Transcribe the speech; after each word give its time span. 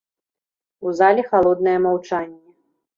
У 0.87 0.95
зале 1.01 1.27
халоднае 1.29 1.77
маўчанне. 1.87 2.39